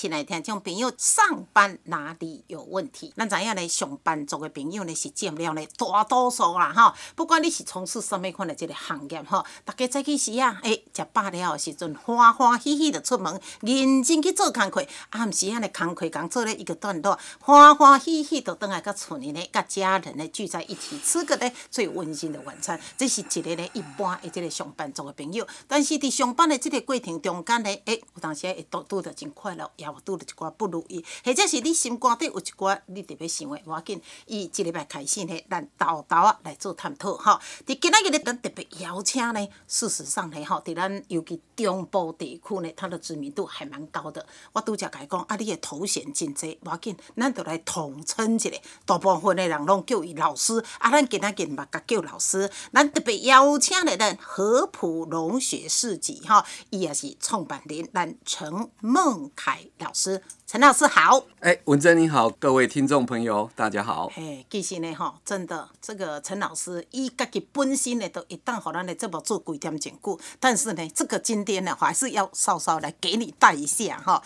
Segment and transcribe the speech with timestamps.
[0.00, 3.12] 亲爱听众朋友，上班哪里有问题？
[3.18, 6.94] 咱知影咧，上班族的朋友咧是占了咧大多数啦吼。
[7.14, 14.82] 不管你是从事什么款的这个行业吼，大家早起时啊，诶，食饱了时阵，欢欢喜喜的出门，认真去做工课。
[15.10, 22.80] 暗时啊，咧工课刚做咧一个段落，欢欢喜喜的倒来甲厝里咧，甲家人咧聚在一起，吃个咧最温馨的晚餐。
[22.96, 25.46] 这是一个咧一般的这个上班族的朋友。
[25.68, 29.70] 但是伫上班的这个过程中间咧，诶，有当时会拄拄着真快乐。
[29.90, 34.00] 我拄着一寡不如意，或者是你心肝底有一寡你特别想的，无要紧。
[34.26, 37.40] 伊即礼拜开始呢，咱豆豆啊来做探讨吼。
[37.66, 44.24] 伫今仔日咧，咱特别邀请呢，事实上呢，吼，伫咱尤其中部地区呢，它的知名度还蛮高的。
[44.52, 48.50] 我拄则甲伊讲，啊，你的头衔真济，无要紧，咱就来统称一下。
[48.84, 52.50] 大部分的人拢叫伊老师，啊，咱今仔日嘛甲叫老师。
[52.72, 60.22] 咱特别邀请来咱合浦农学士级吼，伊也是创办人，咱陈孟凯老师。
[60.46, 64.10] 陈老师好，哎，文珍你好，各位听众朋友大家好。
[64.16, 74.22] 哎，其实呢，吼，真的，这个陈老师伊家己本身呢，都一旦好咱的这么做几点讲故，但是呢，这个今天呢，还是要稍稍来给你带一下哈。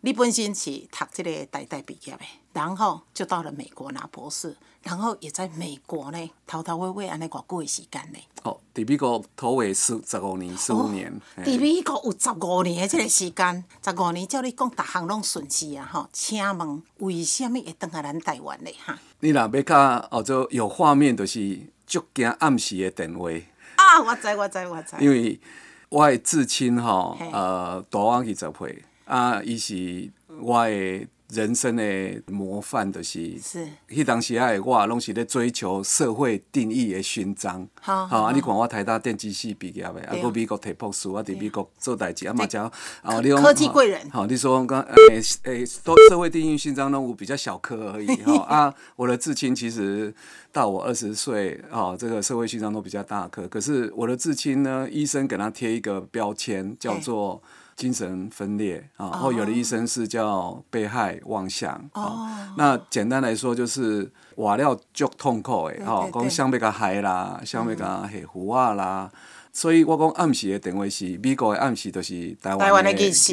[0.00, 2.20] 你本身是读这个大代毕业的，
[2.52, 8.18] 然后就到了美国拿博士，然后也在美国呢，头头尾尾安尼偌久的时间呢。
[8.42, 11.12] 哦，伫美国头尾十十五年，十五年。
[11.44, 15.88] 伫美国有十五年的即个时间，十五年，照你讲，逐项拢顺势啊！
[15.92, 18.70] 吼，请问为什么会登来咱台湾呢？
[18.84, 18.98] 哈？
[19.20, 23.30] 你若要较哦，做有画面，就是足惊暗时的电话。
[23.76, 24.96] 啊，我知我知我知。
[24.98, 25.40] 因为
[25.88, 28.84] 我的至亲吼，呃，大我二十岁。
[29.04, 30.10] 啊，伊是
[30.40, 33.66] 我的人生的模范，就是是。
[33.88, 37.66] 迄当时啊，我拢是咧追求社会定义的勋章。
[37.80, 38.32] 好，好啊！
[38.34, 44.10] 你看我台大电机系毕业的，啊，搁美国摕博士，啊，伫美国做代志，啊嘛讲，啊，你讲科技贵人。
[44.10, 48.14] 好，你说刚诶诶，都社会定义勋章拢有比较小颗而已。
[48.22, 50.14] 哈啊，我的至亲其实
[50.52, 53.48] 到我二十岁，哦，这个社会勋章都比较大颗。
[53.48, 57.42] 可是我的至亲呢，医生给他贴一个标签，叫做。
[57.76, 62.54] 精神分裂啊，或有的医生是叫被害妄想啊。
[62.56, 69.10] 那简单来说就是话了足痛苦的，吼，讲想要甲害啦，想要甲下胡啊啦。
[69.54, 73.32] 所以我讲暗时的电话是美国的暗时，就是台湾的意思。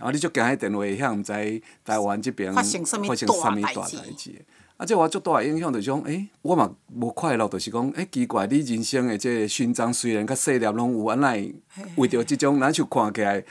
[0.00, 3.16] 啊，你就惊迄电话向毋知台湾这边发生什么大
[3.72, 4.44] 代志。
[4.78, 11.52] 啊，即我足大影响，就是讲，诶，我嘛无快乐，就是讲，诶，奇怪，你人生的即个勋章虽然较细粒拢有，安奈
[11.96, 13.42] 为着即种，咱就看起来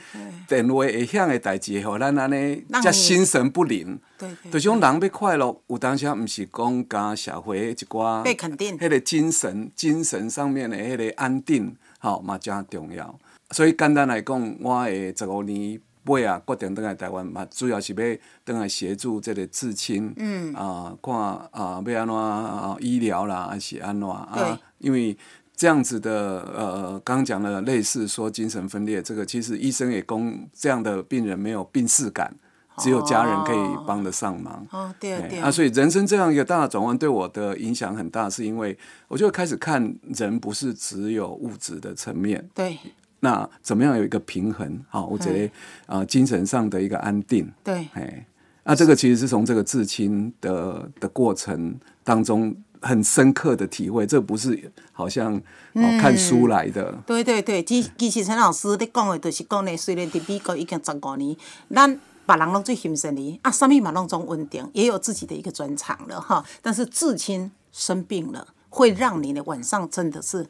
[0.48, 4.00] 电话会响的代志，吼咱安尼则心神不宁。
[4.18, 13.20] 对就是讲人要快乐，有当时啊，毋是讲甲社会一寡被肯定，迄个精神、精神上面的迄个安定，吼嘛正重要。
[13.52, 15.78] 所以简单来讲，我诶十五年。
[16.08, 20.14] 尾啊，决定倒来台湾嘛，主要是要倒来协助这个至亲，
[20.56, 21.16] 啊，看
[21.52, 24.60] 啊，要安怎啊，医疗啦，还是安怎啊？
[24.80, 25.18] 因为
[25.56, 32.36] 这样子的，呃，刚讲的类似说精神分裂，这个其实医生也供这样的病人没有病逝感，
[32.78, 34.66] 只有家人可以帮得上忙。
[34.72, 35.40] 哦，对对。
[35.40, 42.48] 啊，所以人生这样一个大的转弯对我的影响很大，是因为我就开始看人不是只有物质的层面。
[42.54, 42.78] 对。
[43.20, 44.80] 那怎么样有一个平衡？
[44.90, 45.52] 好，我觉得
[45.88, 47.52] 啊，精神上的一个安定。
[47.64, 48.26] 对，哎，
[48.64, 55.36] 那这个其实是从这个至亲的的过程当中很深刻的体会，这不是好像
[55.74, 56.94] 哦看书来的。
[57.08, 61.36] 对对对，其其实陈老师你讲的，就是讲呢，虽然在美国已经十五年，
[61.74, 66.46] 咱把人拢最欣赏你啊，什么嘛拢总稳定，也有自己的一个专长了哈。
[66.62, 70.46] 但是至亲生病了，会让你的晚上真的是。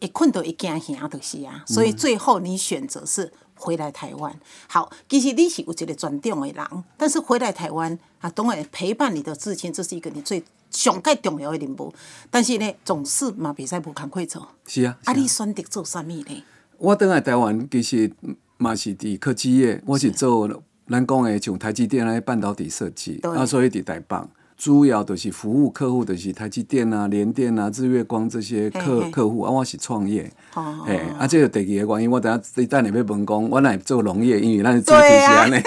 [0.00, 4.34] 一困到一惊吓就是啊，所以最后你选择是回来台湾。
[4.68, 11.92] 好，其实你是有一个专长的人，但是回来台湾啊，当然陪伴你的至亲，这是一个你最上盖重要的任务。
[12.30, 14.48] 但是呢，总是嘛，比赛不赶快做。
[14.66, 14.98] 是啊。
[15.04, 16.44] 啊，你选择做啥物呢？
[16.78, 18.12] 我等来台湾其实
[18.56, 20.48] 嘛是伫科技业，我是做
[20.88, 24.16] 咱讲的像台积电那半导体设计，啊，所以伫台北。
[24.58, 29.42] 主要都是服务客户，都是台积电啊、联电啊、日月光这些客客户。
[29.42, 30.28] 啊，我是创业，
[30.84, 35.62] 哎，啊，这个第二个原因，我等下你等你要问讲，我来做农业，因为咱是做这些呢。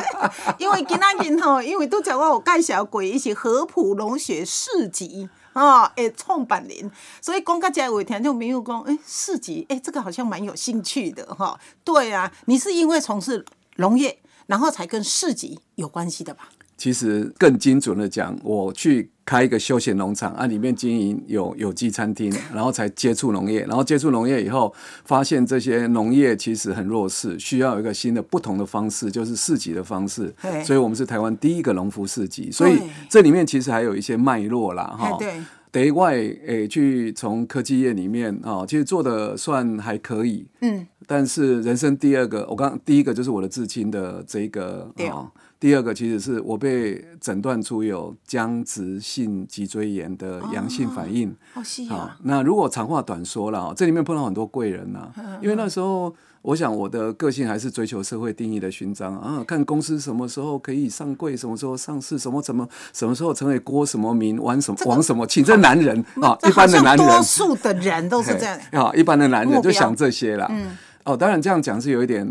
[0.60, 6.90] 因为今仔日吼，因为都讲我有介绍过，伊是合浦农学市集哦，诶，创办人，
[7.22, 11.58] 所以讲到这我听就没有讲，诶，市集，诶，这个好像蛮有兴趣的哈。
[11.82, 13.42] 对啊，你是因为从事
[13.76, 14.18] 农业。
[14.46, 16.50] 然后才跟市集有关系的吧？
[16.76, 24.74] 其实更精准的讲，我去开一个休闲农场，啊，里面经营有有机餐厅，然后才接触农业，然后接触农业以后，
[25.04, 30.62] 发现这些农业其实很弱势，需要有一个新的不同的方式，就是市集的方式对。
[30.64, 35.10] 所以我们是台湾第一个农夫市集，所以对这里面其实还有一些脉络啦，哈。
[35.12, 35.32] 哎对，
[35.72, 45.30] 得外诶，去从科技业里面啊、其实做的算还可以，嗯，但是人生第二个，我刚第一个就是我的至亲的这个对啊、
[45.60, 51.34] 第二个其实是我被诊断出有僵直性脊椎炎的阳性反应。
[51.54, 55.08] 哦是好、啊，那如果长话短说了，这里面碰到很多贵人呐、
[55.40, 68.58] 因为那时候我想我的个性还是追求社会定义的勋章啊，看公司什么时候可以上柜，什么时候上市，什么什么什么时候成为郭什么名，玩什么这个王什么请，这男人啊，一般的男人多数的人都是这样。
[68.72, 70.46] 啊，一般的男人就想这些了。
[70.50, 72.26] 嗯，哦，当然这样讲是有一点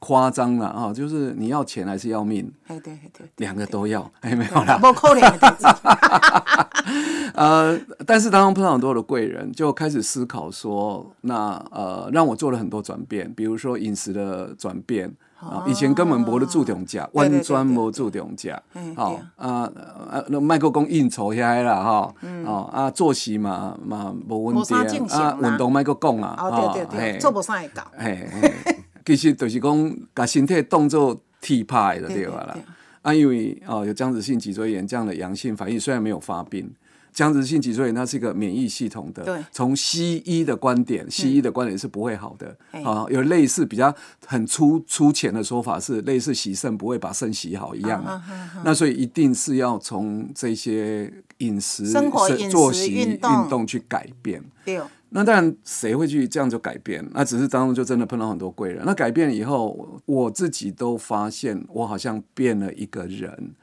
[0.00, 4.76] 夸张了啊，就是你要钱还是要命，哎对对对，两个都要，哎，没有啦。
[4.78, 5.64] 不可能的代志。
[7.34, 15.14] 呃，但是当中碰到很多的贵人，就开始思考说，那呃，让我做了很多转变，比如说饮食的转变。
[15.40, 19.70] 啊，以前根本无咧注重食，完全无注重食嗯，好啊
[20.10, 22.14] 啊，那麦克讲应酬遐啦，哈，
[22.44, 27.86] 哦啊，作息嘛嘛无稳定啊，运动麦克讲啊，哦对对对，做不上会到。
[27.96, 28.52] 嘿，嘿
[29.06, 32.56] 其实就是讲，把身体当做替派的对对吧啦。
[33.02, 36.68] 啊，因为哦有僵直性脊椎炎这样的阳性反应，虽然没有发病，
[37.18, 39.44] 僵直性脊椎炎它是一个免疫系统的。
[39.50, 42.56] 从西医的观点，西医的观点是不会好的。
[42.70, 43.92] 嘿啊，有类似比较
[44.24, 48.22] 很粗粗浅的说法是，类似洗肾不会把肾洗好一样啊。
[48.64, 54.40] 那所以一定是要从这些饮食、生活作息、运动去改变。
[54.64, 57.04] 对，那当然，谁会去这样就改变？
[57.12, 58.84] 那只是当中就真的碰到很多贵人。
[58.86, 63.54] 那改变以后，我自己都发现，我好像变了一个人，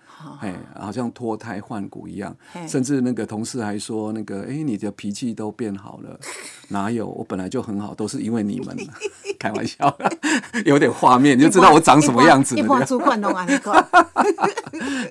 [0.42, 2.36] 哎，好像脱胎换骨一样。
[2.68, 6.20] 甚至那个同事还说，那个，哎，你的脾气都变好了。
[6.70, 7.08] 哪有？
[7.08, 8.76] 我本来就很好，都是因为你们。
[9.38, 9.96] 开玩笑，
[10.66, 12.62] 有点画面，你就知道我长什么样子了。
[12.62, 13.74] 一般主管拢安尼讲。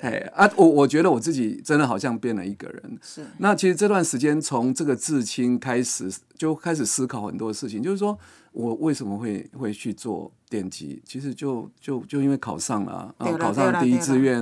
[0.00, 2.98] 哎啊，我我觉得我自己真的好像变了一个人。
[3.02, 8.18] 是那其实这段时间从这个至亲开始，就开始思考很多事情，就是说
[8.54, 11.02] 我为什么会会去做电机？
[11.04, 14.40] 其实就就就因为考上了啊，考上了第一志愿。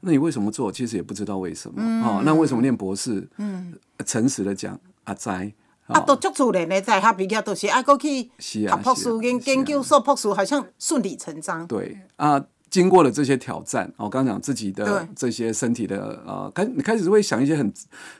[0.00, 0.70] 那你为什么做？
[0.70, 3.26] 其实也不知道为什么啊、那为什么念博士？
[3.38, 3.72] 嗯，
[4.04, 5.52] 诚实的讲，阿哉
[5.86, 11.64] 啊，都足自然的，在他毕业都是爱过去读博士是啊研研究所博士，好像顺理成章。
[11.68, 17.70] 对啊，经过了这些挑战，哦我刚刚讲自己的这些身体的呃，开你开始会想一些很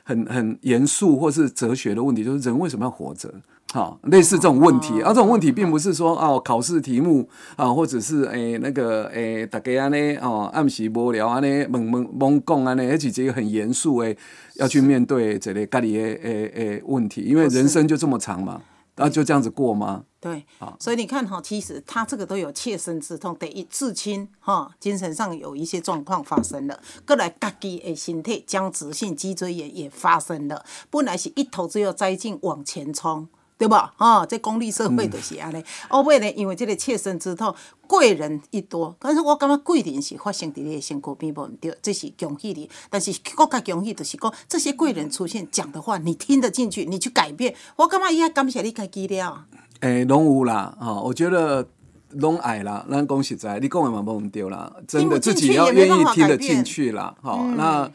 [0.03, 3.33] 很很严肃或是哲学的问题，就是人为什么要活着？
[3.73, 14.15] 好、类似这种问题，哦而、这种问题并不是说哦，考试题目啊，或者是诶、那个诶，大家安尼哦，暗时无聊安尼猛猛猛讲安尼，而且这个很严肃诶，
[14.57, 18.61] 要去面对这类家里诶诶诶问题，因为人生就这么长嘛，
[18.95, 20.05] 然后就这样子过吗？
[20.19, 20.45] 对，
[20.79, 33.27] 所以你看哈，其实他这个都有切身之痛，等于至亲哈，精神上有一些状况发生了，过来家己的身体僵直性脊椎炎也发生了，本来是一头只有栽进往前冲。
[33.57, 33.93] 对吧？
[33.97, 35.63] 哦，这功利社会就是安尼。
[35.87, 37.53] 后尾呢，因为这个切身之痛，
[37.87, 42.69] 贵人一多，但是我感觉贵人是发生伫你的身躯边无毋对，这是恭喜你。
[42.89, 49.45] 但是更加恭喜就是讲，这些贵人出现讲的话，你听得进去，你去改变，我感觉伊还感谢你家己了。
[49.81, 51.67] 诶，拢有啦，哦、我觉得
[52.09, 52.85] 拢爱啦。
[52.89, 57.89] 咱讲实在，你讲的嘛无毋对啦，真的自己要愿意听得进去啦，哦、那。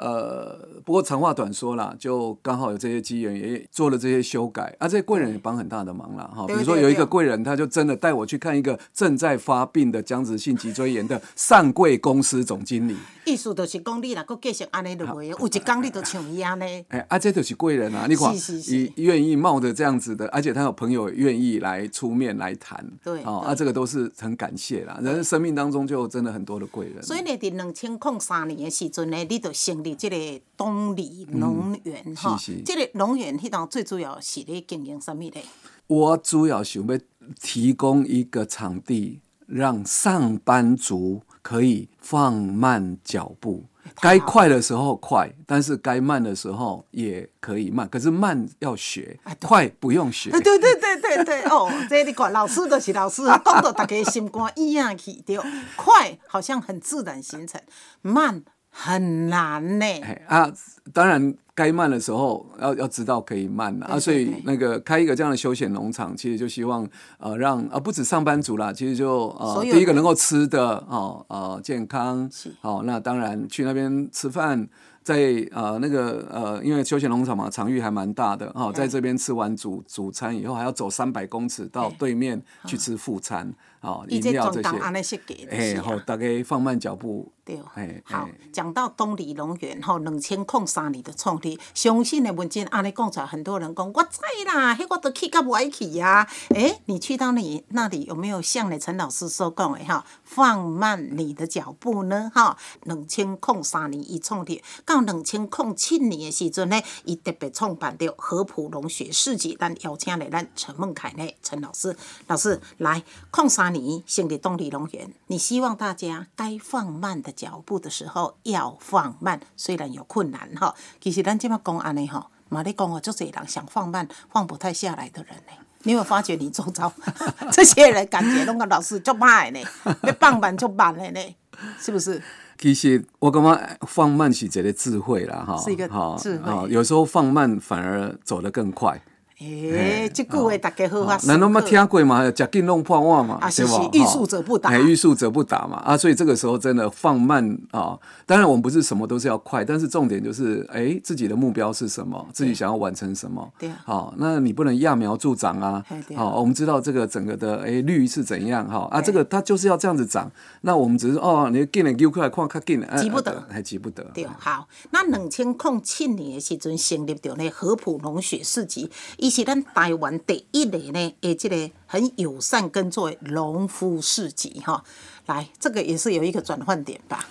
[0.00, 6.46] 呃，不过长话短说啦，就刚好有这些机缘，也做了这些修改，啊，这些贵人也帮很大的忙啦，哈。
[6.46, 12.96] 比如说有一个贵人，他就真的带我去看一个正在发病的僵直性脊椎炎的上柜公司总经理，
[13.30, 16.84] 意思就是讲，你若搁继续安尼落去，有一天你就像伊安尼。
[16.88, 18.06] 哎、啊，这就是贵人啊！
[18.10, 24.98] 你看，是是是愿意冒着这样子的，而且他有朋友愿意来出面来谈，对哦，对啊，这个都是很感谢啦。
[25.02, 35.42] 人生命当中就真的很多的贵人，所以呢，伫两千零三年的时阵呢，你就成立这个东里农园哈，是是即、个农园迄档最主要是咧经营什么咧？
[35.86, 36.98] 我主要想要
[37.40, 43.64] 提供一个场地，让上班族可以放慢脚步。
[44.00, 47.88] 该快的时候快，但是该慢的时候也可以慢。
[47.88, 50.30] 可是慢要学，快不用学。
[50.30, 55.38] 对对对对对哦， 这你看，老师就是老师，讲到大家心肝一样去对，
[55.76, 57.60] 快好像很自然形成，
[58.00, 59.84] 慢很难呢。
[59.84, 60.52] 哎啊，
[60.92, 74.68] 当然该慢的时候要要知道可以慢了啊，所以那个开一个这样的休闲农场，其实就希望呃让啊不止上班族啦，其实就呃第一个能够吃的哦呃健康，好那当然去那边吃饭。
[75.02, 75.16] 在
[75.50, 82.14] 呃那个呃，因为休闲农场嘛，场域还蛮大的哈，在这边吃完主主餐以后，还要走三百公尺到对。
[82.20, 83.50] 面去吃副餐，
[83.80, 85.18] 啊，饮料这些，
[85.50, 87.32] 哎，好，大概放慢脚步。
[87.74, 96.28] 对，好，讲到东里龙园吼，两千零三年的创立，相信的文件安尼讲出来，很多人讲我知啦，迄我都去到不爱去呀。
[96.50, 102.30] 诶，你去到你那里有没有像你陈老师所讲的哈，放慢你的脚步呢？
[102.32, 111.96] 哈，两千零三年伊创立，到两千零七年的时阵呢，伊特别创办着合浦农学市集，咱邀请来咱陈梦凯呢，陈老师，
[112.28, 113.02] 老师来，
[113.36, 117.34] 零三年成立东里农园，你希望大家该放慢的。
[117.40, 120.74] 脚步的时候要放慢，虽然有困难哈。
[121.00, 125.52] 其实咱这么讲安尼哈，马里讲哦，就这人想放慢，放不太下来的人呢。
[125.84, 126.92] 你有发觉你周遭
[127.50, 129.60] 这些人感觉那个老师就慢呢，
[130.02, 131.36] 要放慢就慢了呢，
[131.78, 132.22] 是不是？
[132.58, 136.68] 其实我感觉放慢是一个智慧啦哈，是一个智慧。
[136.68, 139.00] 有时候放慢反而走得更快。
[139.40, 141.18] 诶，这句话大家好啊！
[141.24, 142.22] 难道没听过嘛？
[142.26, 143.88] 食紧弄破碗嘛，对吧？
[143.94, 145.96] 欲速则不达，欲速则不达嘛啊！
[145.96, 147.98] 所以这个时候真的放慢啊。
[148.26, 152.28] 当然，我们不是什么都是要快，但是重点就是，哎，自己的目标是什么？
[152.34, 153.50] 自己想要完成什么？
[153.58, 153.80] 对啊。
[153.82, 155.82] 好，那你不能揠苗助长啊！
[156.14, 160.30] 好，我们知道这个整个的哎绿是怎样哈啊，这个它就是要这样子长。
[160.60, 164.04] 那我们只是哦，你紧点丢过来看，看紧急不得，还急不得。
[164.12, 164.68] 对，好。
[164.90, 168.90] 那两千零七年的时阵成立着呢合浦农学市集。
[169.30, 174.82] 是咱台湾第一个呢，诶，即个很友善耕作农夫市集哈，
[175.26, 177.26] 来，这个也是有一个转换点吧。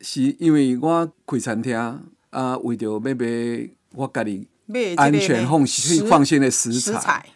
[0.00, 1.76] 是因为我开餐厅
[2.30, 3.14] 啊，为着要买
[3.94, 4.46] 我家己
[4.96, 5.66] 安全放
[6.08, 7.26] 放心的食材。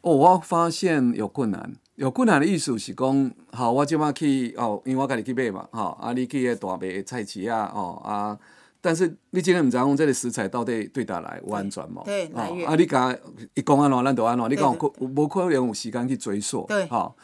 [0.00, 8.38] 哦，我发现有困难，有困难的意思是讲，好，我即马去哦，因为我家己去买嘛，哈，啊，你去个大卖菜市啊，哦啊。
[8.82, 12.02] 但是你今天唔知讲这个食材到底对哪来有安全冇？
[12.02, 12.66] 对，来源。
[12.66, 13.14] 啊，你讲
[13.54, 14.50] 一讲安怎，咱就安怎。
[14.50, 16.64] 你讲可无可能有时间去追溯？
[16.66, 17.14] 对，哈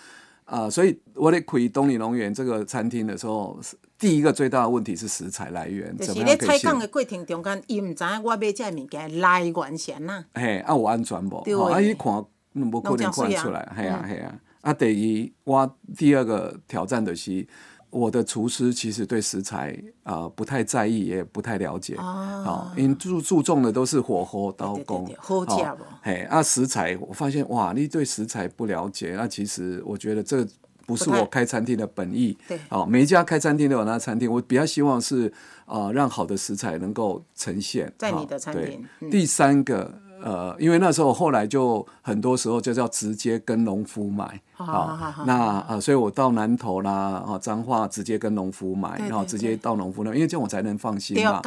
[0.45, 3.59] 啊，所以我咧开东里农园这个餐厅的时候，
[3.99, 5.97] 第一个最大的问题是食材来源。
[5.97, 10.25] 就是咧采购的过程中间，伊唔知我买这物件来源先呐。
[10.35, 11.43] 嘿，啊有安全无？
[11.43, 11.55] 对。
[11.55, 12.23] 啊，伊看
[12.53, 14.35] 无可能看出来，系啊系啊。
[14.61, 17.47] 啊，第二我第二个挑战的是。
[17.91, 25.65] 我的厨师其实对食材啊不太在意，也不太了解，啊，因注注重的都是火候、刀工，好食
[26.03, 30.47] 嘿，啊，食材我发现哇，你对食材不了解，那其实我觉得这
[30.87, 32.37] 不是我开餐厅的本意。
[32.47, 35.33] 对，好，每一家开餐厅都有那餐厅，我比较希望是
[35.65, 39.11] 啊，让好的食材能够呈现在你的餐厅。
[39.11, 40.06] 第三个。
[40.23, 46.91] 呃，因为那时候后来就很多时候就叫直接跟农夫买，好，那啊，所以我到南投啦，
[47.27, 51.41] 啊，彰化直接跟农夫买，然后直接到农夫那，因为这样我才能放心嘛。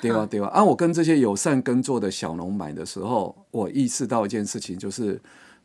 [0.00, 5.20] 对啊，对啊，啊，我跟这些友善耕作的小农买的时候，我意识到一件事情，就是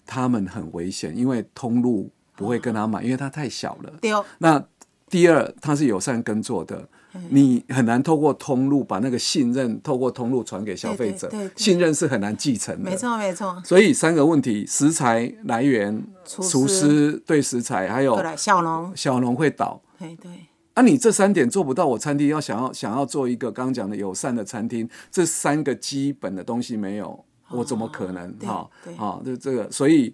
[0.05, 3.93] 他们很危险，因为通路不会跟他买，因为他太小了。
[4.01, 4.25] 对哦。
[4.39, 4.63] 那
[5.09, 6.87] 第二，他是友善耕作的。
[7.29, 12.89] 你很难透过通路把那个信任透过通路传给消费者，信任是很难继承的。
[12.89, 13.61] 没错没错。
[13.63, 19.81] 所以三个问题：食材来源、厨师对食材，还有小农小农会倒。
[19.99, 20.31] 对对。
[20.73, 28.35] 啊，你这三点做不到，我餐厅要想要想要做一个刚刚讲的友善的餐厅，这三个基本的东西没有，我怎么可能？
[28.39, 28.67] 哈，
[28.97, 30.13] 好，就这个，所以。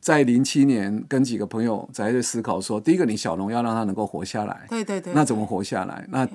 [0.00, 6.06] 在零七年，跟几个朋友在思考说，第一个，你小龙要让它能够活下来，对对对，那怎么活下来？
[6.08, 6.28] 那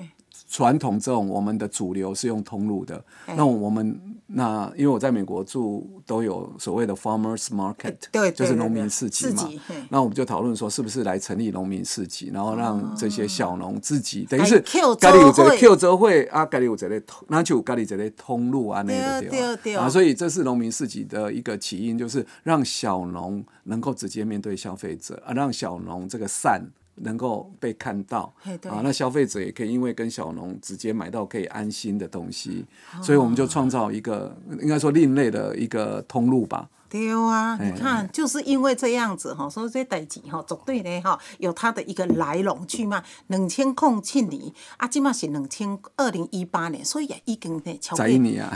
[0.48, 3.02] 传统这种我们的主流是用通路的，
[3.36, 9.48] 那我们那因为我在美国住，都有所谓的 farmers market，对，就是农民市集嘛。
[9.90, 14.58] 那我们就讨论说，是不是来成立农民市集，然后让这些小农自己，等于是
[14.98, 26.62] 家里有这个 Q 周会啊，家里有这类通，那就家里这类通路啊，那个对啊，所以这是农民市集的一个起因，就是让小农能够直接面对消费者啊，让小农这个善。
[26.96, 28.32] 能够被看到
[28.68, 32.64] 啊，那消费者也可以因为跟小农直接买到可以安心的东西，
[33.02, 36.68] 所以我们就创造一个应该说另类的一个通路吧。
[36.88, 43.02] 对啊，你看就是因为这样子哈，所以这代志哈，绝对呢哈，有它的一个来龙去脉。
[43.26, 48.06] 两千空七年啊，今嘛是两千二零一八年，所以也已经呢超过，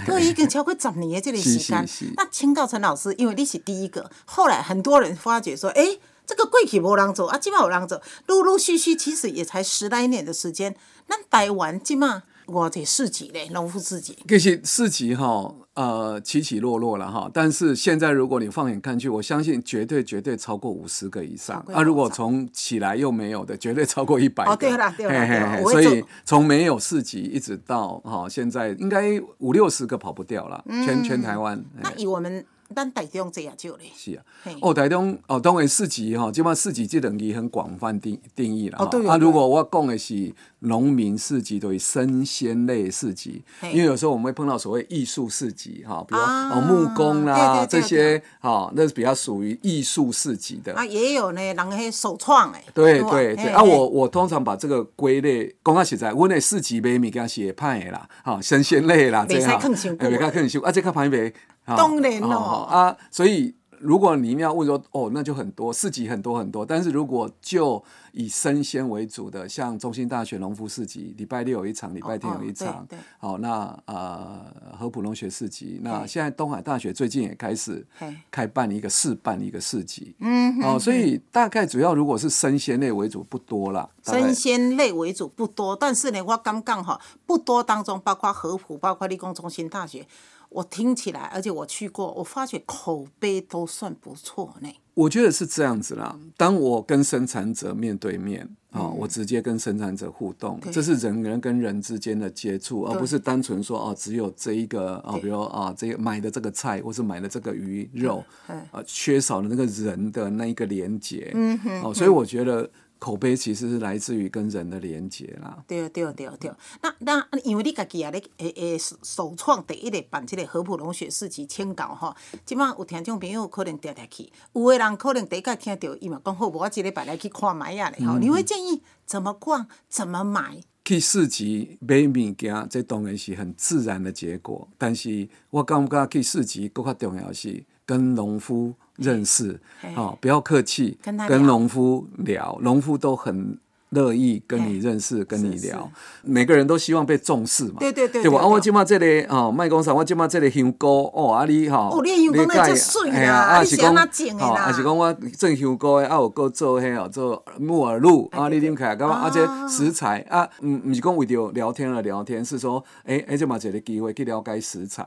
[0.07, 1.85] 对，已经超过十年的这个时间。
[2.17, 5.85] 那请教陈老师，因为你是第一个，后来很多人发觉说，哎。
[6.29, 10.77] 这个过去无人做啊，今嘛有人做，陆陆续续其实也才十来年的时间。
[11.07, 14.15] 那台湾今嘛我这市集嘞，农夫市集。
[14.29, 17.31] 其实市集哈，呃，起起落落了哈。
[17.33, 21.65] 但是现在如果你放眼看去，我相信绝对绝对超过五十个以上。
[21.73, 24.53] 啊，如果从起来又没有的，绝对超过一百个。
[24.53, 30.63] 哦，对了，对了，所以从没有市集一直到哈，现在应该五六十个跑不掉了。
[30.85, 31.65] 全全台湾。
[31.81, 32.45] 那以我们。
[32.75, 33.87] 咱台中这样少咧。
[33.97, 34.23] 是啊，
[34.61, 38.79] 哦，台中哦，当然四级哈，基本上四级这等于很广泛定定义了。
[38.79, 39.07] 哦，对。
[39.09, 50.75] 啊，如果我讲的是农民四级，对于生鲜类四级，因为有时候我们会碰到所谓艺术四级哈，比如哦木工啦这些，哈，那是比较属于艺术四级的。
[50.75, 52.63] 啊，也有呢，人迄首创诶。
[52.75, 61.33] 对对对，啊，我我通常把这个归类，讲到实在，我那四级卖物件是会歹的啦，哈，生鲜类啦，这样，袂较更少，啊，这较歹卖。
[61.77, 67.83] 当然哦啊，所以如果你要问说哦，那就很多市集很多很多，但是如果就
[68.13, 72.85] 以生鲜为主的，像中心大学农夫市集，礼拜六有一场，礼拜天有一场，
[73.19, 77.87] 好，那呃和普农学市集，那现在东海大学最近也开始
[78.33, 90.05] 开办一个试办一个市集，嗯，哦，所以大概主要如果是生鲜类为主不多了，生鲜类为主不多，但是呢，我刚刚哈不多当中，包括和普，包括立工中心大学。
[90.51, 94.69] 我听起来，而且我去过，我发觉口碑都算不错呢。
[94.95, 96.19] 我觉得是这样子啦。
[96.37, 111.31] 当我跟生产者面对面啊，我直接跟生产者互动，这是人人跟人之间的接触，而不是单纯说哦，只有这一个啊，比如啊，这个买的这个菜，或是买的这个鱼肉，啊，缺少了那个人的那一个连接。
[111.35, 111.83] 嗯哼。
[111.83, 112.69] 哦，所以我觉得。
[112.99, 115.63] 口碑其实是来自于跟人的连接啦。
[115.67, 116.53] 对对对对，
[116.83, 122.15] 那那因为你家己也咧诶诶首创第一个办这个合浦龙雪市集签稿吼，
[122.45, 128.19] 即摆有听众朋友可能定定去，有的人可能第一下听到伊嘛讲好，无我即礼拜来去看买啊咧吼。
[128.19, 130.61] 你会建议怎么逛，怎么买？
[130.85, 134.67] 去市集买物件，这当然是很自然的结果。
[134.79, 138.75] 但是我感觉去市集更较重要是跟农夫。
[138.99, 139.59] 认识，
[139.97, 143.57] 哦，不要客气，跟农夫聊，农夫都很
[143.91, 145.91] 乐意跟你认识，跟你聊。
[146.23, 148.47] 每个人都希望被重视嘛，对对对，对吧？
[148.47, 159.23] 我今嘛这里哦，卖工厂，我今嘛这里香菇哦，啊你哈，哦，你香菇那真水啦，啊是讲，啊是讲我种香菇的，啊有搁做迄哦做木耳露，啊你啉起来干嘛？
[159.25, 165.07] 而且食材啊，唔唔是讲为着聊天而聊天，是说，诶，而且嘛一个机会去了解食材。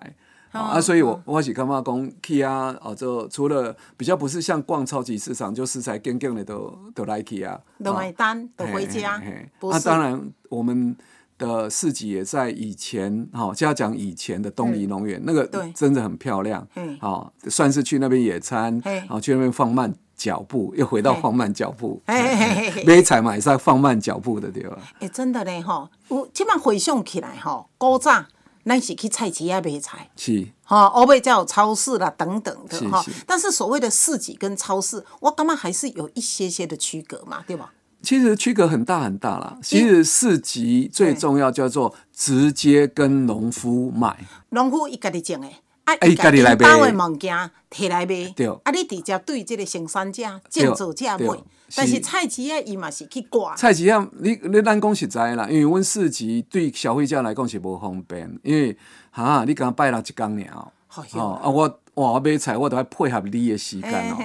[0.52, 9.22] 啊，所以我我是感觉讲去啊，哦，就除了比较不是像逛超级市场，就食材更更的都都来去啊，都买单都回家。
[9.62, 10.96] 那当然，我们
[11.38, 16.68] 的市集也在以前，哈，就要讲以前的东篱农园，那个真的很漂亮，
[17.00, 24.78] 好，算是去那边野餐，好去那边放慢脚步，又回到放慢脚步，买菜嘛也是放慢脚步的对吧？
[25.00, 28.26] 哎，真的嘞哈，我起码回想起来哈，古早。
[28.65, 33.04] 咱是去菜市啊买菜，是，哈，后尾才有超市啦等等的哈。
[33.26, 37.74] 但是所谓的市集跟超市，我感觉还是有一些些的区隔嘛，对吧？
[38.04, 39.58] 其实区隔很大很大啦。
[39.62, 45.58] 其实市集最重要叫做直接跟农夫买，农夫伊家己种诶。
[45.95, 47.36] 啊，伊家己包诶物件
[47.69, 51.27] 摕来卖，对，啊，你直接对即个生产者、建造者卖。
[51.75, 53.56] 但是菜市啊，伊嘛是去挂。
[53.56, 58.75] 菜市啊，你你咱讲实在啦，因为阮市集对消费者来讲是无方便，因为
[59.10, 64.17] 哈，你刚拜六一工尔，哦，啊，我哇，我买菜我都要配合你诶时间哦，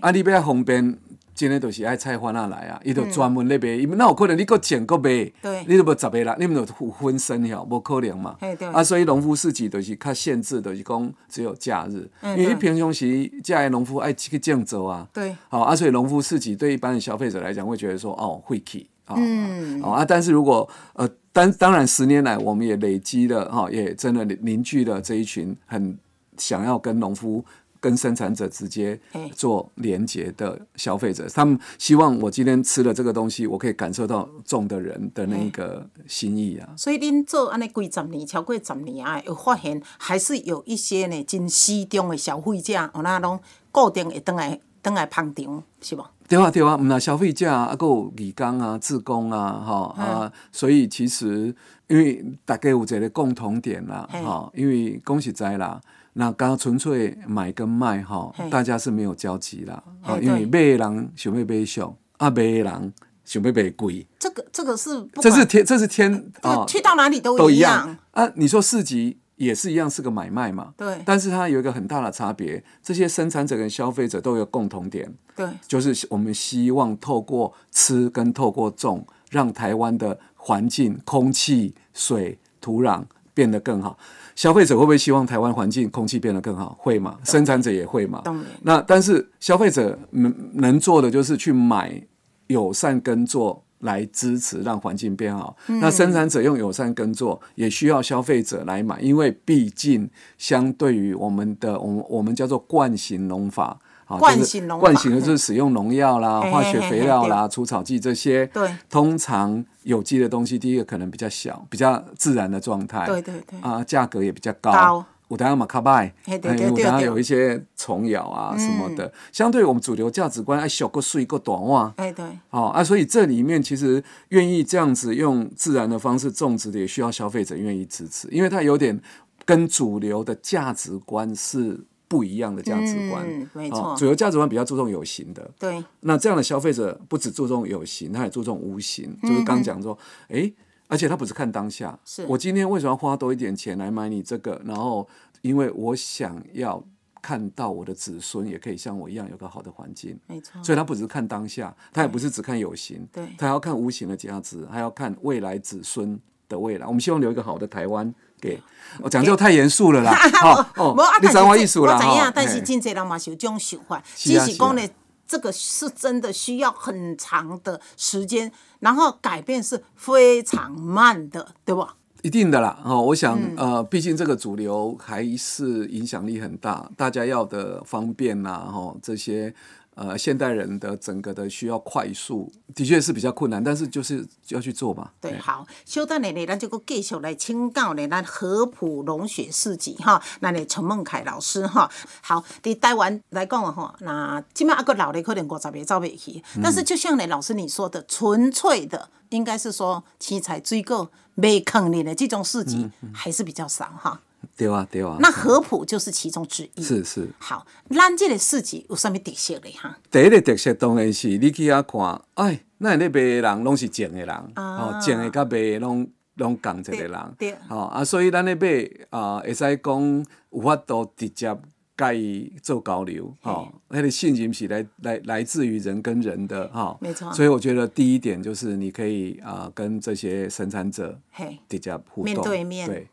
[0.00, 0.98] 啊，你要方便。
[1.34, 5.32] 真诶，就是爱菜贩仔来啊，伊就专门咧卖，伊那有可能你搁种搁卖，
[5.66, 8.36] 你都无十个人，你们就分身了，无可能嘛。
[8.72, 15.08] 啊，所以农夫市集就是较限制，就是讲只有假日，因为平常时假诶农夫爱去种植啊。
[15.12, 15.34] 对。
[15.48, 19.14] 好，啊，所以农夫市集对一般的消费者来讲，会觉得说哦，会去啊。
[19.16, 19.80] 嗯。
[19.82, 25.96] 啊，但是如果呃，当当然十年来，我们也累积了哈，也真的凝聚了这一群很
[26.36, 27.44] 想要跟农夫。
[27.80, 29.00] 跟生产者直接
[29.34, 36.68] 做连接的消费者，他们希望我今天吃了这个东西，我可以感受到种的人的那一个心意啊。
[36.76, 43.40] 所以您做安尼几十年，超过十年啊，有发现还是有一些呢，真始终的消费者，有那拢
[43.72, 46.04] 固定会登来登来捧场，是不？
[46.28, 51.52] 对啊对啊，唔那消费者啊，还有义工啊、志工啊，哈啊，所以其实
[51.88, 55.80] 因为大家有一个共同点啦，哈，因为恭喜在啦。
[56.14, 59.82] 那刚刚纯粹买跟卖哈，大家是没有交集啦。
[60.02, 62.92] 啊，因为卖人想要买上，啊卖人
[63.24, 64.06] 想要卖贵。
[64.18, 68.30] 这个这个是，这是天，这是天啊，去到哪里都一样啊。
[68.34, 70.72] 你说市集也是一样，是个买卖嘛。
[70.76, 71.00] 对。
[71.04, 75.12] 但是它有一个很大的差别，这些生产者跟消费者都有共同点。
[75.36, 75.48] 对。
[75.66, 82.38] 就是我们希望透过吃跟透过种，让台湾的环境、空气、水。
[82.62, 83.98] 土壤变得更好。
[84.40, 86.74] 消费者会不会希望台湾环境空气变得更好？
[86.80, 87.18] 会嘛？
[87.24, 88.22] 生产者也会嘛？
[88.62, 92.02] 那但是消费者能能做的就是去买
[92.46, 95.54] 友善耕作来支持，让环境变好。
[95.66, 103.78] 那生产者用友善耕作，也需要消费者来买，因为毕竟相对于我们的我们我们叫做惯性农法。
[104.18, 108.46] 惯性农惯性的就是使用农药啦、化学肥料啦、除草剂这些。
[108.46, 113.06] 对通常有机的东西，第一个可能比较小，比较自然的状态。
[113.06, 115.04] 对对对啊，价格也比较高。
[115.28, 129.00] 我等下马卡拜，嘿对对对对有一些虫咬啊什么的，相对我们主流价值观，哎，小个碎个短袜，哎对，哦啊，所以这里面其实愿意这样子用自然的方式种植的，也需要消费者愿意支持，因为它有点
[129.44, 131.78] 跟主流的价值观是
[132.10, 133.24] 不一样的价值观。
[133.24, 133.96] 嗯没哦错。
[133.96, 135.82] 主流价值观比较注重有形的，对。
[136.00, 139.96] 那这样的消费者不只注重有形，他也注重无形，就是刚讲说，
[140.28, 140.52] 诶，
[140.88, 142.26] 而且他不是看当下，是。
[142.26, 144.60] 我今天为什么要花多一点钱来买你这个？
[144.64, 145.08] 然后
[145.42, 146.84] 因为我想要
[147.22, 153.24] 看到我的子孙也可以像我一样有个好的环境，没错，所以他不只是看当下，他也不是只看有形，对。
[153.38, 156.18] 他要看无形的价值，还要看未来子孙
[156.48, 156.86] 的未来。
[156.86, 158.60] 我们希望留一个好的台湾给。
[159.00, 164.82] 我讲这个太严肃了啦，哦 哦你知道但是这我意思啦，我知影哈，但是嘿真侪人嘛是有这种想法，是啊只是讲呢
[165.28, 168.50] 这个是真的需要很长的时间，
[168.80, 171.94] 然后改变是非常慢的，对吧？
[172.22, 179.54] 一定的啦，哦，我想，嗯呃，毕竟这个主流还是影响力很大，大家要的方便呐、哦，这些
[179.94, 185.10] 呃现代人的整个的需要快速，的确是比较困难，但是就是要去做嘛。
[185.20, 191.90] 对，哎好，稍等下呢，咱就搁继续来请教呢，咱合浦农学四级哈，咱的陈梦凯老师哈。
[192.22, 204.20] 好，伫台湾来讲啊吼，那即摆啊个老的可能五十个走袂去，嗯但是就像呢老师你说的，纯粹的应该是说青菜水果没坑你的这种市集嗯还是比较少哈。
[204.56, 205.16] 对啊，对啊。
[205.20, 206.82] 那合浦就是其中之一。
[206.82, 209.98] 是是，好，咱这个市集有啥物特色嘞哈？
[210.10, 214.52] 第一个特色当然是你去遐看，哎，那咧卖的人拢是正的人，啊。
[214.54, 217.34] 哦，正的甲卖的拢拢共一个人。
[217.38, 221.56] 对对，哦啊，所以咱咧买啊，会使讲有法度直接
[221.96, 227.30] 甲伊做交流，哦，那个信任是来来来自于人跟人的哈，没错。
[227.32, 232.88] 所以我觉得第一点就是你可以啊跟这些生产者嘿，直接互动，面对面。
[232.88, 233.06] 对，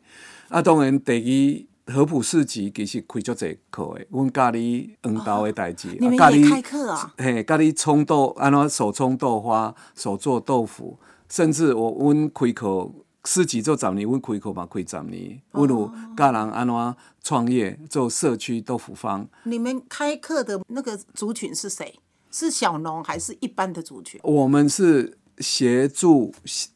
[0.48, 7.14] 啊，当然第二合浦市集其实开足侪课的，阮教你黄豆的代志，教你开课啊？
[7.18, 12.90] 嘿，教你冲豆，安怎手冲豆花，手做豆腐，甚至我阮开课
[13.24, 19.28] 市集做十年，阮开课嘛开十年，阮有教人安怎创业做社区豆腐坊。
[19.44, 21.98] 你们开课的那个族群是谁？
[22.30, 24.20] 是小农还是一般的族群？
[24.22, 26.32] 我们是协助，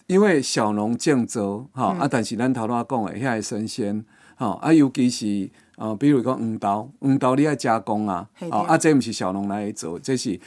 [0.06, 1.40] 因为小农种植
[1.72, 4.04] 哈、啊，但是咱头拄仔讲的遐个生鲜，
[4.36, 10.38] 吼啊，尤其是呃，比如讲黄豆，黄豆你爱加工啊，哦啊，这毋是小农来做，这是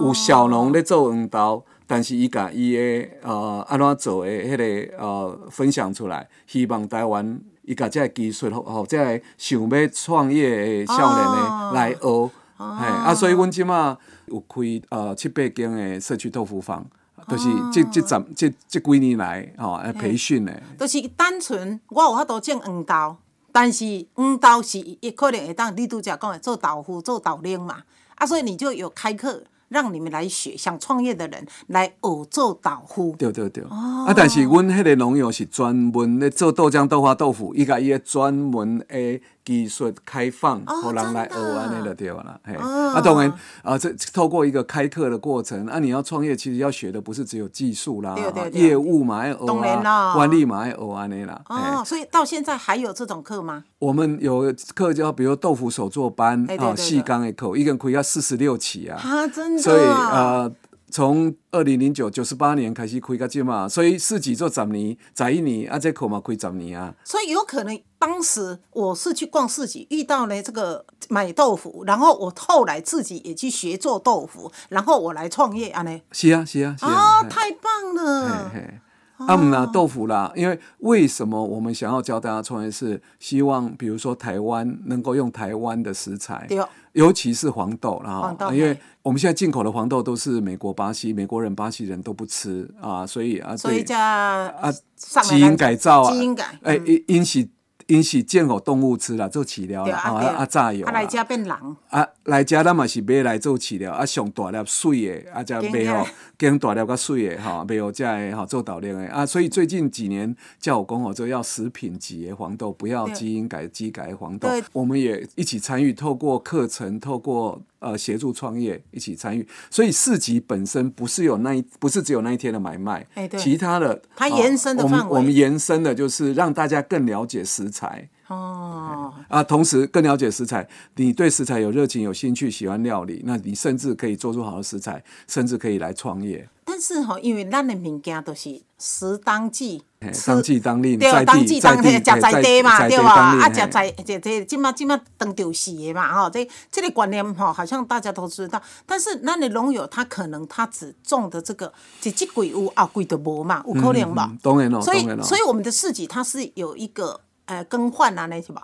[0.00, 11.70] 有小农咧做黄豆，但是伊甲伊的呃安怎做的迄、个呃分享出来，希望台湾伊甲即个技术吼，吼，这个想要创业的少年哦。
[11.72, 12.30] 的来学。
[12.56, 16.86] 嘿，啊，所以阮即马有开呃七八间的社区豆腐坊，
[17.28, 20.62] 就是即即十即即几年来吼来培训的。
[20.78, 23.16] 就是单纯我有法度种黄豆，
[23.50, 27.82] 但是黄豆是伊可能会当你拄则讲的做豆腐、做豆奶嘛，
[28.16, 33.14] 啊，所以你就有开课让你们来学，想创业的人来学做豆腐。
[33.18, 34.04] 对对对，哦。
[34.06, 42.40] 啊，但是阮迄个农友是专门咧做豆浆、豆花、豆腐，伊甲伊个专门的技术开放，哦互人来学真的安尼就对了啦。
[42.44, 48.16] 嘿，啊，当然啊，这透过一个开课的过程，啊，你要创业，其实要学的不是只有技术啦
[48.52, 51.42] 业务嘛要学当然啦啊，管理嘛要学安尼啦。
[51.48, 53.64] 哦，所以到现在还有这种课吗？
[53.78, 58.98] 我们有课叫，比如豆腐手作班啊，细钢的课，一个人可以要四十六期啊。
[58.98, 59.62] 啊，真的。
[59.62, 60.50] 所以呃，
[60.94, 66.94] 从二零零九九十八年开始开到即嘛，所以四级做十年，十一年啊，这课嘛开十年啊。
[67.02, 76.00] 所以有可能当时我是去逛市集，遇到呢这个买豆腐，然后我后来自己也去学做豆腐，然后我来创业啊呢。
[76.12, 76.92] 是啊，是啊，是啊。
[76.92, 78.50] 啊，嘿太棒了！
[78.54, 86.46] 嘿嘿啊，姆拿豆腐啦，因为为什么我们想要教大家创业是希望，比如说台湾能够用台湾的食材，
[86.94, 96.86] 尤其是黄豆啦，因为我们现在进口的黄豆都是美国、巴西，美国人、巴西人都不吃啊，所以啊，对所以叫啊基因改造啊，基因改，哎，嗯。
[96.86, 97.46] 因因是
[97.86, 101.08] 因是建互动物吃了，做饲料啦，啊啊啊炸药啊来啦。
[101.08, 101.52] 遮变人，
[101.90, 106.06] 啊，来遮咱嘛是买来做饲料，啊上大粒水的，啊才买吼，
[106.38, 109.26] 更大粒较水的吼，卖互遮的吼做导量的啊。
[109.26, 114.62] 所以最近几年叫我讲哦，就要食品级的黄豆，不要基因改基改黄豆对。
[114.72, 119.46] 我们也一起参与，透过课程，透过呃协助创业一起参与。
[119.70, 123.06] 所以市集本身不是有那一不是只有那一天的买卖，
[123.38, 128.08] 其他的它哦延伸的范围我们延伸的就是让大家更了解食材。
[128.28, 130.66] 哦，啊，同时更了解食材，
[130.96, 136.48] 你对食材有热情、有兴趣、喜欢料理，那你甚至可以做出好的食材，甚至可以来创业。
[136.64, 139.82] 但是吼，因为咱的物件都是时当季
[140.26, 143.12] 当季当令，对，在当季当地在地地食在地嘛，对在吧？
[143.12, 148.60] 啊，食在这这即马即马当就是的嘛，吼，这这个观念吼，好像大家都知道。
[148.86, 151.72] 但是咱的农友他可能他只种的这个
[152.02, 154.28] 一季鬼有后季就无嘛，有可能吧。
[154.30, 155.04] 嗯当然咯，所以。
[155.22, 158.62] 所以我们的市集它是有一个呃更换啊，那是吧？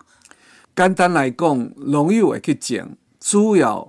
[0.75, 3.87] 简单来讲，农友会去种，主要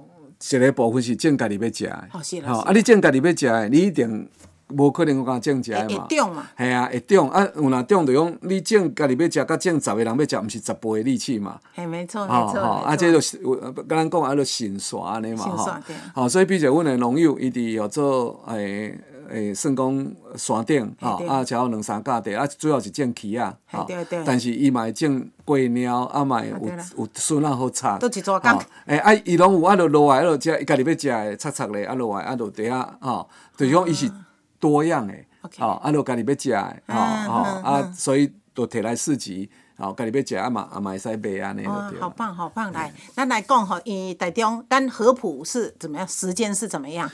[0.50, 2.54] 一个部分是种家己要食的。
[2.54, 4.28] 吼啊，你种家己要食的，你一定
[4.70, 6.08] 无可能讲种食的会嘛。
[6.08, 11.60] 会中嘛系啊，会种啊，有若种就讲你种家己要食，甲种十个人要食，毋是十倍的力气嘛。
[11.76, 12.96] 系，没错没错，吼吼，啊。
[12.96, 15.96] 这就是有跟咱讲啊，就神算安尼嘛吼新刷对。
[16.16, 18.98] 吼，所以比如阮的农友，伊伫有做诶
[19.32, 26.58] 诶，算讲山顶吼，啊，才有两三架地，啊，主要是种鱼啊，吼嘿对对但是伊嘛会种鸡鸟，啊嘛会有
[26.98, 27.98] 有笋啊好插。
[27.98, 34.12] 都一撮工诶，啊，伊拢有啊，就落来，啊，就食，伊家己要食诶，插插咧，啊落来，啊就底下吼，就是讲伊是
[34.60, 35.26] 多样诶
[35.58, 42.02] 吼，啊，就家己要食诶，吼嗯吼，嗯啊，所以就摕来市集，好，家己要食啊嘛，啊嘛会使卖安尼就，对了。
[42.02, 42.72] 好棒好棒！
[42.74, 46.08] 来，咱来讲吼，伊台中咱合浦是怎么样？
[46.08, 47.10] 时间是怎么样？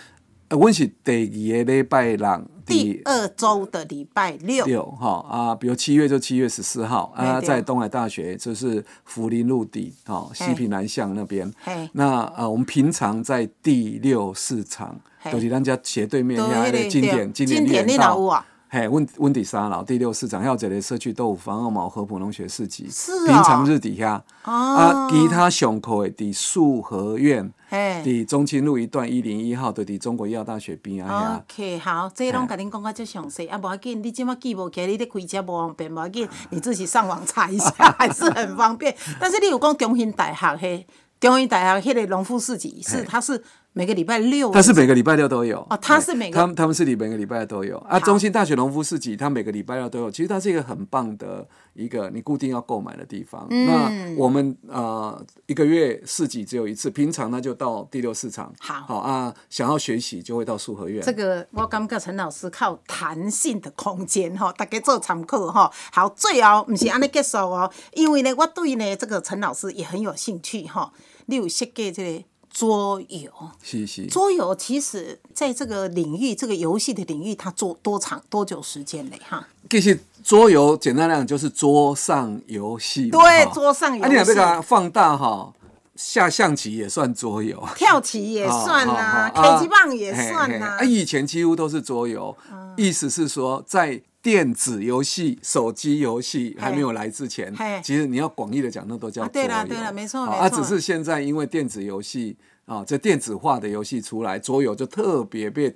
[0.50, 11.52] 呃，阮是第二个礼拜六，第二周的礼拜六，六哈啊，比如七月就七月十四号啊，在东海大学就是福林路底哈西平南巷那边。
[11.62, 11.90] 嘿。
[11.94, 15.32] 那呃，我们平常在第六市场，嘿。
[15.34, 17.46] 就是咱家斜对面对遐那个个经典对。
[17.46, 18.46] 经典经典你猎人道哪有啊？
[18.70, 24.24] 嘿，温温底沙老第六市场，还有一个社区豆腐坊、二毛合浦农学市集，是哦平常日底下。
[24.44, 31.44] 哦啊，其他上课的伫树和苑，嘿伫中清路一段一零一号，就伫中国医药大学边啊。
[31.44, 38.96] OK，好，这拢甲恁讲到足详细，啊，无要紧，你即马记无起来，你咧开车无方便，无要紧，你自己上网查一下， 还是很方便。
[39.20, 40.88] 但是你有讲中兴大学嘿，
[41.20, 43.44] 中兴大学迄个农夫市集是，它是
[43.78, 48.00] 每个礼拜六，他是每个礼拜六都有哦他是每个他们他们是每个礼拜都有啊。
[48.00, 50.10] 中心大学农夫市集，他每个礼拜六都有。
[50.10, 53.46] 其实它是一个很棒的一个你固定要购买的地方。
[53.52, 58.52] 嗯那我们呃一个月市集只有一次，平常呢就到第六市场。
[58.58, 61.04] 好好啊，想要学习就会到树和苑。
[61.04, 65.72] 这个我感觉陈老师靠弹性的空间哈，大家做参考哈。
[65.92, 70.92] 好，最后不是安尼结束哦，因为呢，我对呢这个陈老师也很有兴趣哈。
[71.30, 72.24] 你有设计这个
[72.58, 74.08] 桌游，是是。
[74.08, 79.22] 桌游其实在这个领域，这个游戏的领域，它做多长多久时间嘞？
[79.30, 83.20] 哈，其实桌游简单来讲就是桌上游戏嘛。
[83.20, 85.54] 对桌上游戏啊，你若要给它放大哈，
[85.96, 87.64] 下象棋也算桌游。
[87.76, 92.36] 跳棋也算呐、好好好 k 击棒也算啊，以前几乎都是桌游，
[92.76, 94.02] 意思是说在。
[94.28, 99.48] 电子游戏、手机游戏还没有来之前，其实你要广义的讲，那都叫啊桌游。
[99.48, 102.36] 对啦对了没错啊，没错只是现在因为电子游戏
[102.66, 105.74] 啊，这电子化的游戏出来，桌游就特别被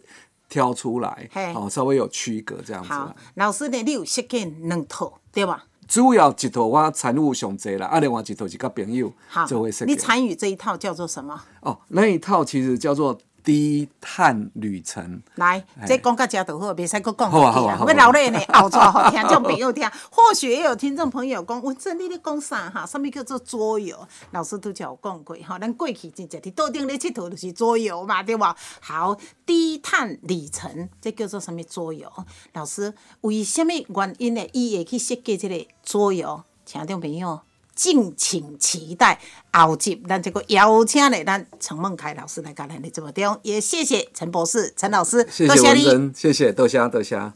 [0.49, 5.63] 挑出来嘿，哦，稍微有区隔这样子好。，老师呢，你有设计两套对吧？
[5.87, 9.97] 主要一套我参与上济啦，啊，另外一套是甲朋友好做会设，计你。
[9.97, 11.41] 参与这一套叫做什么？
[11.61, 15.21] 哦，那一套其实叫做低碳旅程。
[15.35, 18.69] 来，这讲到这就好，袂使搁讲好啊下去好啊好啊要留咧呢，好
[19.09, 19.87] 听众朋友听。
[20.09, 22.85] 或许也有听众朋友讲，我这你咧讲啥哈？
[22.85, 23.97] 什么叫做桌游？
[24.31, 28.55] 老师都叫我讲过哈，咱过去真正伫桌顶咧佚佗就是桌游嘛，对吧？
[28.79, 32.11] 好，低碳旅程，这叫做什么桌游？
[32.53, 34.47] 老师为什么原因呢？
[34.53, 36.43] 伊会去设计这个桌游？
[36.65, 37.41] 听众朋友。
[37.75, 39.19] 敬请期待
[39.51, 45.55] 后集，咱这个邀请嘞，咱陈梦凯老师来跟咱的直播中，也谢谢陈博士、陈老师，谢多。
[45.55, 47.33] 谢文珍，谢谢豆香豆香。